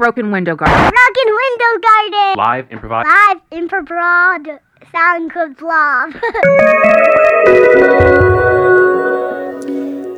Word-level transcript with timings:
Broken 0.00 0.30
Window 0.30 0.56
Garden. 0.56 0.78
Broken 0.78 1.36
Window 1.42 1.78
Garden. 1.82 2.38
Live 2.38 2.72
improvised. 2.72 3.06
Live 3.06 3.40
improv 3.52 4.58
sound 4.90 5.30
club 5.30 5.58
blog. 5.58 6.14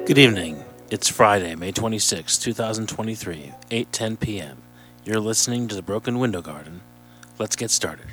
Good 0.06 0.18
evening. 0.18 0.62
It's 0.92 1.08
Friday, 1.08 1.56
May 1.56 1.72
26, 1.72 2.38
2023, 2.38 3.52
8:10 3.72 4.20
p.m. 4.20 4.58
You're 5.04 5.18
listening 5.18 5.66
to 5.66 5.74
the 5.74 5.82
Broken 5.82 6.20
Window 6.20 6.42
Garden. 6.42 6.82
Let's 7.40 7.56
get 7.56 7.72
started. 7.72 8.06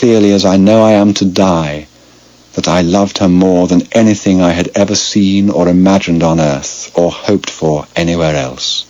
Clearly 0.00 0.32
as 0.32 0.46
I 0.46 0.56
know 0.56 0.82
I 0.82 0.92
am 0.92 1.12
to 1.12 1.26
die, 1.26 1.86
that 2.54 2.68
I 2.68 2.80
loved 2.80 3.18
her 3.18 3.28
more 3.28 3.66
than 3.66 3.82
anything 3.92 4.40
I 4.40 4.52
had 4.52 4.70
ever 4.74 4.94
seen 4.94 5.50
or 5.50 5.68
imagined 5.68 6.22
on 6.22 6.40
earth, 6.40 6.90
or 6.96 7.10
hoped 7.12 7.50
for 7.50 7.86
anywhere 7.94 8.34
else. 8.34 8.86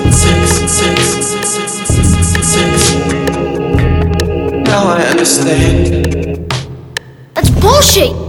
sex. 2.54 2.96
Now 4.70 4.84
I 4.88 5.02
understand. 5.12 6.52
That's 7.34 7.50
bullshit! 7.60 8.23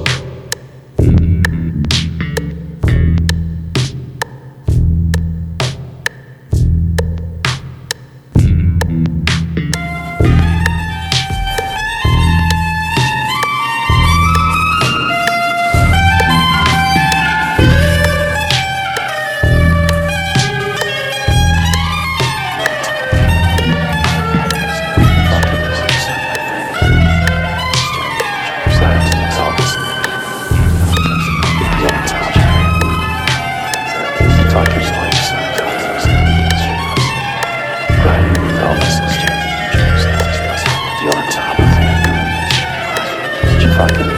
fucking 43.76 44.13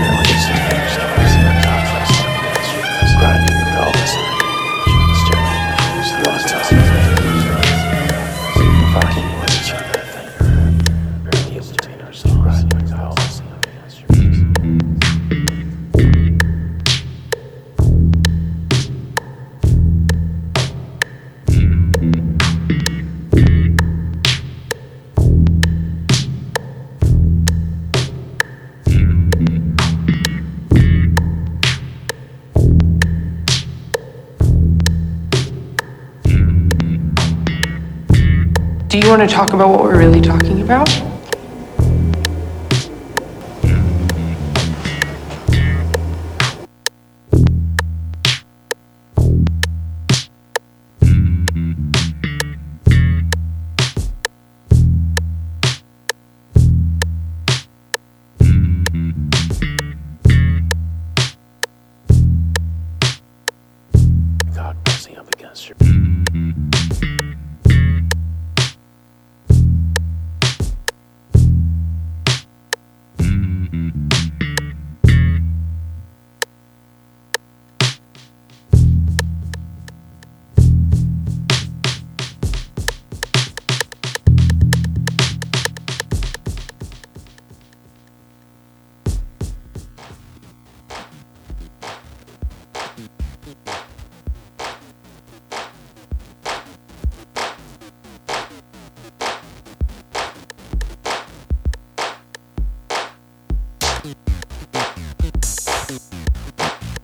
melodies. 0.00 0.67
You 39.08 39.16
want 39.16 39.26
to 39.26 39.34
talk 39.34 39.54
about 39.54 39.70
what 39.70 39.80
we're 39.80 39.96
really 39.96 40.20
talking 40.20 40.60
about? 40.60 41.07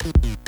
Thank 0.04 0.24
you. 0.24 0.43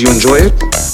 You 0.00 0.08
enjoy 0.08 0.36
it? 0.36 0.89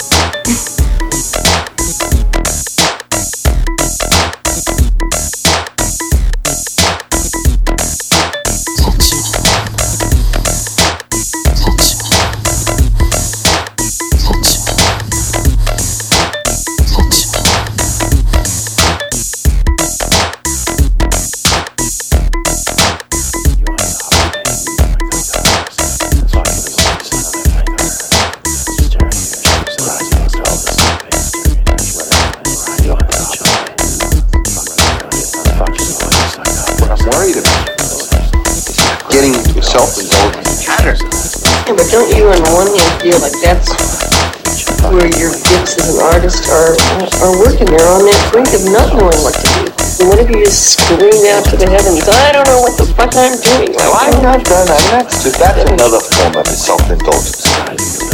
Working? 47.38 47.68
They're 47.68 47.88
on 47.92 48.04
that 48.04 48.22
brink 48.32 48.50
of 48.56 48.64
not 48.68 48.88
knowing 48.96 49.20
what 49.24 49.36
to 49.36 49.46
do. 49.60 49.64
And 50.00 50.12
what 50.12 50.20
if 50.20 50.28
you 50.28 50.44
just 50.44 50.76
scream 50.76 51.24
out 51.32 51.44
to 51.48 51.56
the 51.56 51.68
heavens, 51.68 52.04
I 52.04 52.32
don't 52.32 52.44
know 52.44 52.60
what 52.60 52.76
the 52.76 52.84
fuck 52.92 53.16
I'm 53.16 53.36
doing. 53.40 53.72
Well, 53.76 53.92
I'm 53.96 54.16
not 54.20 54.44
done. 54.44 54.68
I'm 54.68 54.86
not. 54.92 55.08
stupid. 55.08 55.40
That's 55.40 55.64
another 55.64 56.00
form 56.00 56.36
of 56.36 56.46
self-indulgence. 56.48 57.48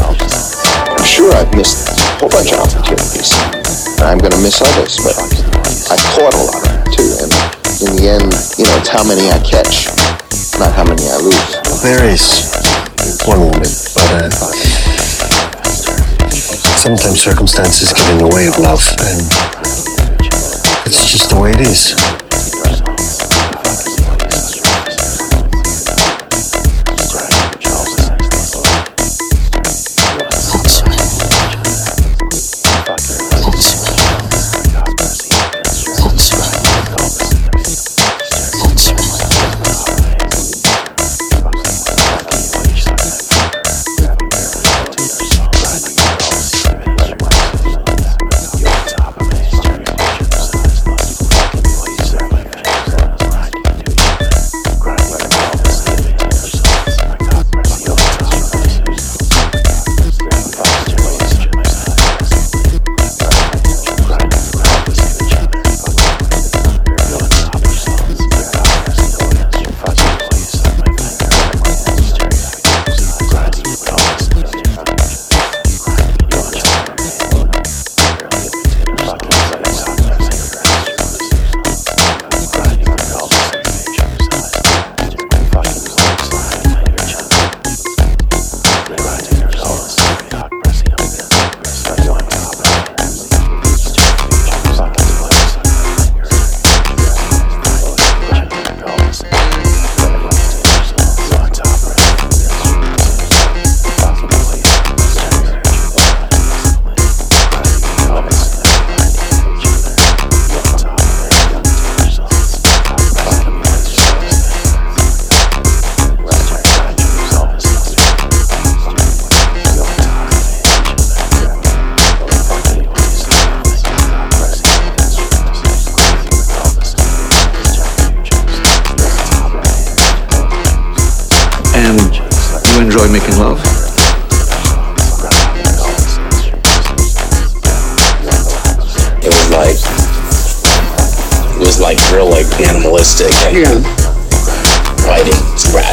I'm 0.02 1.06
sure 1.06 1.34
I've 1.34 1.50
missed 1.58 1.90
a 1.90 2.22
whole 2.22 2.30
bunch 2.30 2.54
of 2.54 2.62
opportunities. 2.62 3.34
And 3.98 4.06
I'm 4.06 4.18
going 4.22 4.34
to 4.34 4.42
miss 4.42 4.62
others, 4.62 4.98
but 5.02 5.14
I 5.90 5.98
caught 6.14 6.34
a 6.34 6.42
lot 6.46 6.62
of 6.62 6.70
them 6.70 6.86
too. 6.94 7.10
And 7.22 7.30
in 7.82 7.90
the 7.98 8.04
end, 8.14 8.30
you 8.58 8.64
know, 8.66 8.74
it's 8.78 8.90
how 8.90 9.02
many 9.02 9.26
I 9.30 9.38
catch, 9.42 9.90
not 10.62 10.70
how 10.74 10.86
many 10.86 11.02
I 11.10 11.18
lose. 11.18 11.50
There 11.82 12.06
is 12.06 12.46
one 13.26 13.42
woman, 13.42 13.66
but 13.94 14.06
uh, 14.14 14.91
sometimes 16.82 17.20
circumstances 17.20 17.92
get 17.92 18.10
in 18.10 18.18
the 18.18 18.26
way 18.34 18.48
of 18.48 18.58
love, 18.58 18.82
and 18.98 19.20
it's 20.84 21.12
just 21.12 21.30
the 21.30 21.38
way 21.40 21.52
it 21.52 21.60
is. 21.60 22.21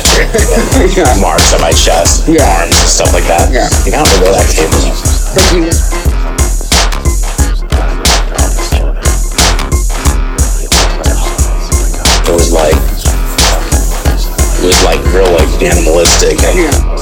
And 0.06 1.22
marks 1.22 1.54
on 1.54 1.62
my 1.62 1.72
chest 1.72 2.28
arms 2.28 2.76
and 2.76 2.90
stuff 2.90 3.14
like 3.14 3.26
that. 3.26 3.52
Yeah. 3.52 3.68
don't 3.92 4.08
know 4.08 4.22
where 4.22 4.34
that 4.34 4.48
it 12.30 12.34
was 12.34 12.52
like 12.54 12.78
it 14.60 14.68
was 14.68 14.84
like 14.84 15.00
real 15.14 15.32
like 15.34 15.50
animalistic. 15.64 16.38
Like, 16.38 16.99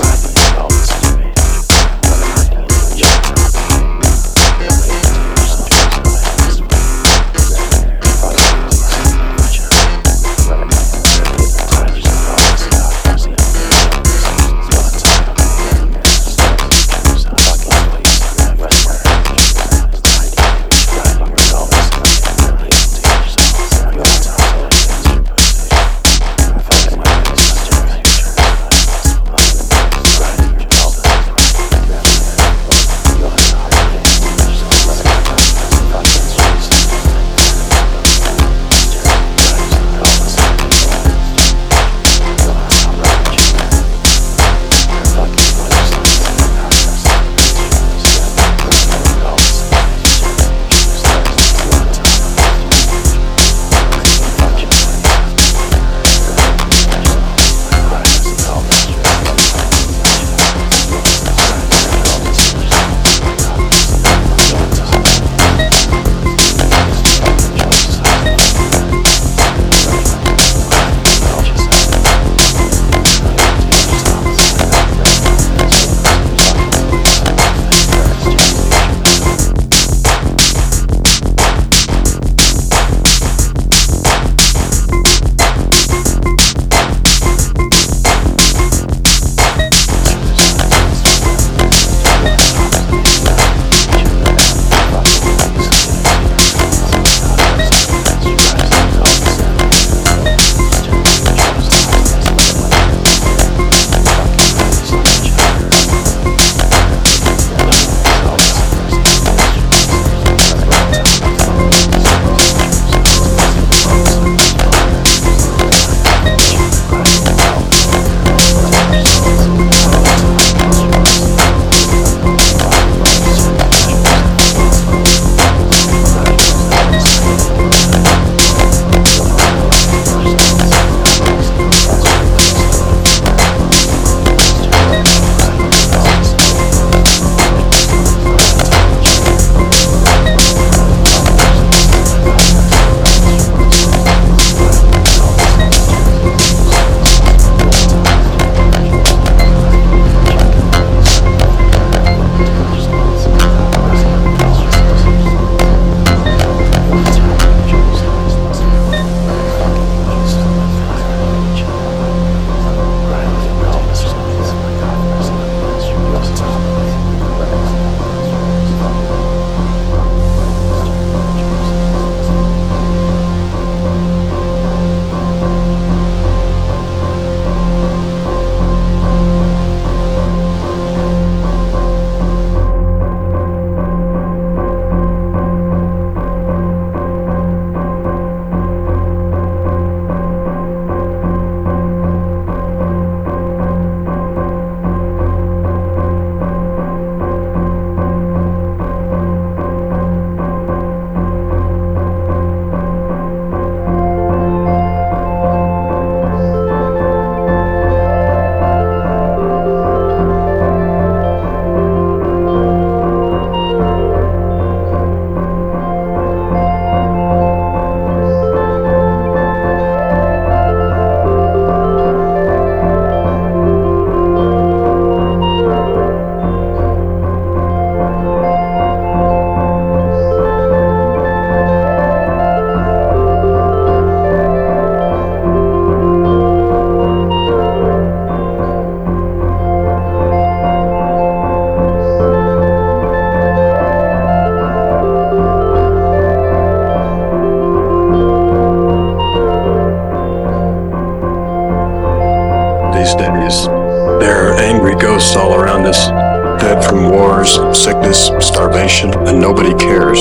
sickness, 257.77 258.31
starvation, 258.39 259.13
and 259.27 259.39
nobody 259.39 259.73
cares. 259.75 260.19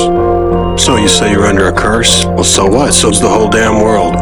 So 0.80 0.96
you 0.96 1.08
say 1.08 1.32
you're 1.32 1.46
under 1.46 1.68
a 1.68 1.72
curse? 1.72 2.24
Well, 2.26 2.44
so 2.44 2.66
what? 2.66 2.92
So's 2.92 3.20
the 3.20 3.28
whole 3.28 3.48
damn 3.48 3.82
world. 3.82 4.14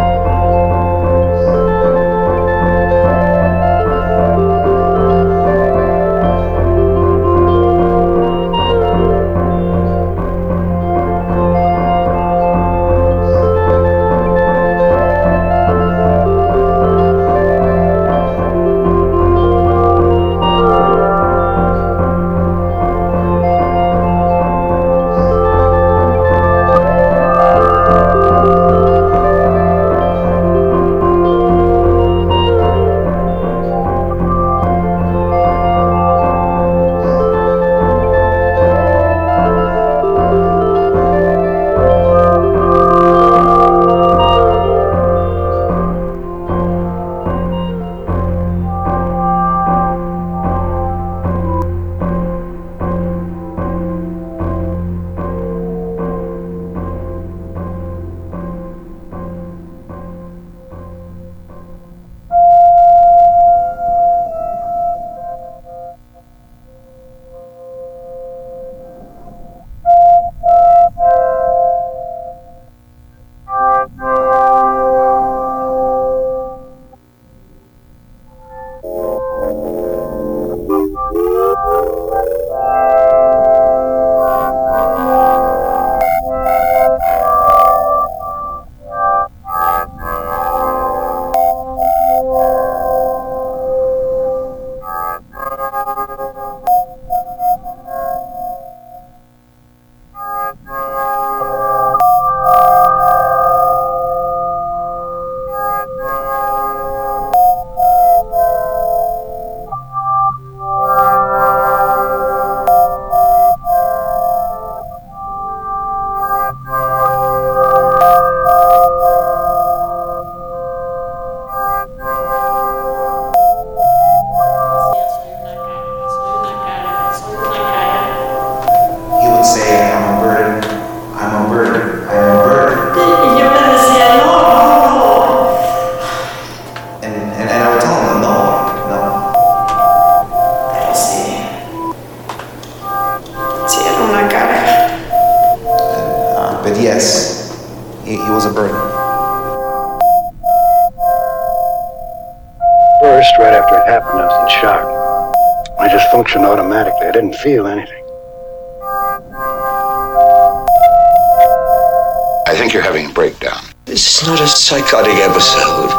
Psychotic 164.64 165.20
episode. 165.20 165.92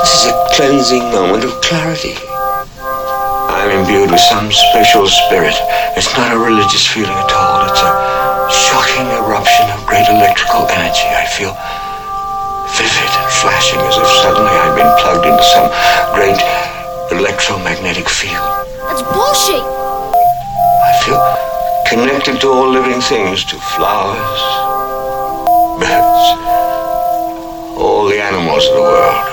This 0.00 0.12
is 0.16 0.32
a 0.32 0.36
cleansing 0.56 1.04
moment 1.12 1.44
of 1.44 1.52
clarity. 1.60 2.16
I'm 3.52 3.68
imbued 3.76 4.08
with 4.08 4.24
some 4.32 4.48
special 4.48 5.04
spirit. 5.04 5.52
It's 6.00 6.16
not 6.16 6.32
a 6.32 6.38
religious 6.40 6.88
feeling 6.88 7.12
at 7.12 7.32
all. 7.36 7.68
It's 7.68 7.76
a 7.84 7.92
shocking 8.48 9.12
eruption 9.20 9.68
of 9.68 9.84
great 9.84 10.08
electrical 10.08 10.64
energy. 10.80 11.04
I 11.12 11.28
feel 11.28 11.52
vivid 12.72 13.12
and 13.20 13.28
flashing 13.28 13.84
as 13.84 14.00
if 14.00 14.08
suddenly 14.24 14.56
I'd 14.56 14.72
been 14.72 14.88
plugged 15.04 15.28
into 15.28 15.44
some 15.52 15.68
great 16.16 16.40
electromagnetic 17.12 18.08
field. 18.08 18.48
That's 18.88 19.04
bullshit. 19.12 19.60
I 19.60 20.92
feel 21.04 21.20
connected 21.84 22.40
to 22.40 22.48
all 22.48 22.72
living 22.72 23.04
things, 23.04 23.44
to 23.52 23.60
flowers, 23.76 24.40
birds, 25.84 26.75
animals 28.46 28.66
of 28.68 28.74
the 28.76 28.82
world, 28.82 29.26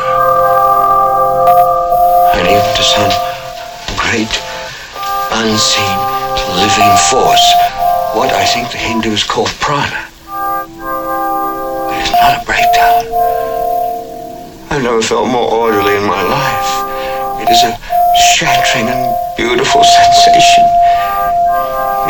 and 2.34 2.47
even 2.49 2.71
to 2.73 2.84
some 2.84 3.13
great, 3.93 4.34
unseen, 5.38 5.97
living 6.58 6.93
force, 7.13 7.45
what 8.17 8.34
I 8.34 8.45
think 8.45 8.71
the 8.71 8.78
Hindus 8.78 9.23
call 9.23 9.45
prana. 9.62 10.10
It 11.93 12.02
is 12.02 12.12
not 12.12 12.41
a 12.41 12.45
breakdown. 12.45 13.06
I've 14.71 14.82
never 14.82 15.02
felt 15.02 15.28
more 15.28 15.52
orderly 15.62 15.95
in 15.95 16.06
my 16.06 16.23
life. 16.23 16.71
It 17.45 17.52
is 17.54 17.62
a 17.69 17.78
shattering 18.34 18.88
and 18.89 19.15
beautiful 19.38 19.84
sensation. 20.02 20.65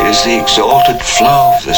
It 0.00 0.06
is 0.08 0.24
the 0.24 0.40
exalted 0.40 1.02
flow 1.02 1.52
of 1.54 1.64
the 1.66 1.74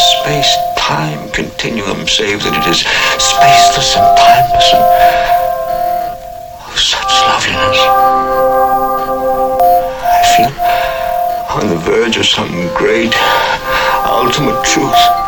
space-time 0.86 1.28
continuum, 1.30 2.06
save 2.06 2.42
that 2.42 2.54
it 2.54 2.66
is 2.70 2.84
spaceless 3.18 3.96
and 3.96 4.06
timeless 4.16 4.72
and 4.72 4.84
of 6.70 6.78
such 6.78 7.12
loveliness. 7.26 7.80
I 10.04 10.22
feel 10.36 10.52
on 11.56 11.66
the 11.70 11.80
verge 11.90 12.16
of 12.18 12.26
some 12.26 12.50
great 12.74 13.14
ultimate 14.06 14.62
truth. 14.64 15.25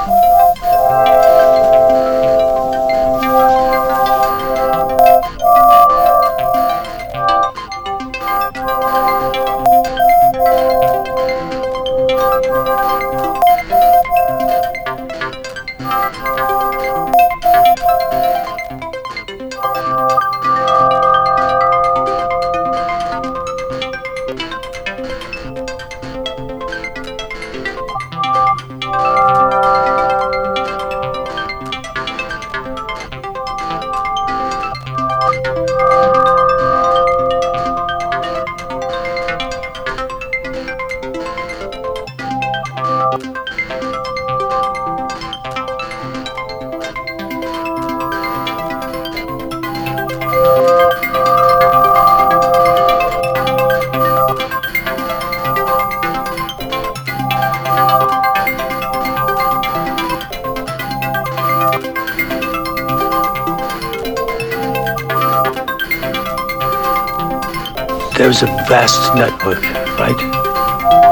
There's 68.29 68.43
a 68.43 68.47
vast 68.69 69.15
network, 69.15 69.63
right? 69.97 70.21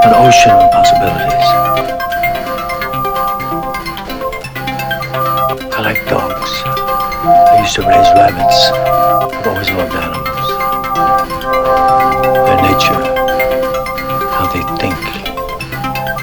An 0.05 0.12
ocean 0.20 0.52
of 0.52 0.68
possibilities. 0.70 1.48
I 5.72 5.81
like 5.81 5.96
dogs. 6.12 6.52
I 6.68 7.61
used 7.62 7.74
to 7.76 7.88
raise 7.88 8.11
rabbits. 8.20 8.61
I've 9.33 9.46
always 9.48 9.70
loved 9.72 9.96
animals. 9.96 10.48
Their 12.37 12.61
nature, 12.68 13.00
how 14.37 14.52
they 14.52 14.61
think. 14.76 15.00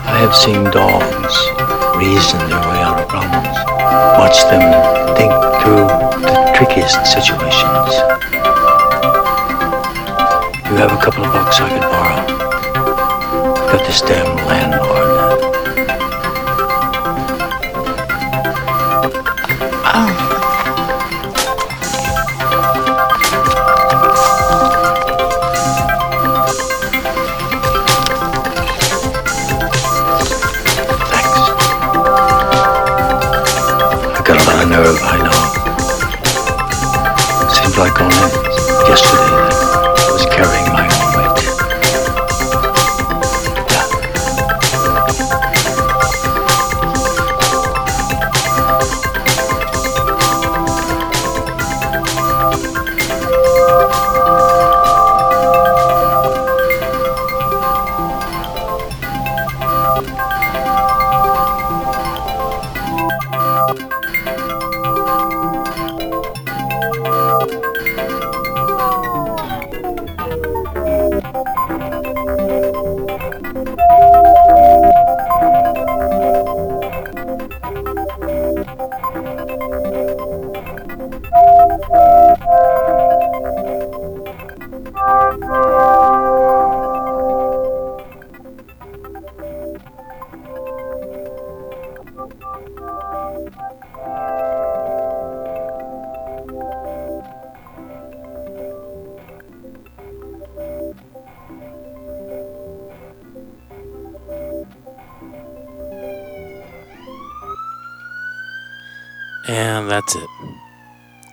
I 0.06 0.22
have 0.22 0.36
seen 0.36 0.64
dogs 0.70 1.34
reason 1.98 2.38
their 2.54 2.62
way 2.70 2.86
out 2.86 3.02
of 3.02 3.08
problems. 3.10 3.58
Watch 4.22 4.38
them 4.46 4.62
think 5.18 5.34
through 5.58 5.90
the 6.22 6.54
trickiest 6.54 7.02
situations. 7.12 8.23
You 10.74 10.80
have 10.80 10.92
a 10.92 10.98
couple 10.98 11.24
of 11.24 11.32
bucks 11.32 11.62
I 11.62 11.70
could 11.70 11.82
borrow. 11.82 12.18
I've 13.54 13.72
got 13.72 13.86
this 13.86 14.02
damn 14.02 14.36
landlord. 14.48 15.08
I've 19.86 20.33